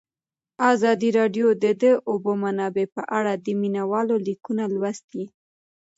ازادي 0.71 1.09
راډیو 1.19 1.47
د 1.63 1.65
د 1.83 1.85
اوبو 2.09 2.31
منابع 2.43 2.85
په 2.95 3.01
اړه 3.17 3.33
د 3.45 3.47
مینه 3.61 3.83
والو 3.91 4.15
لیکونه 4.27 4.63
لوستي. 4.73 5.23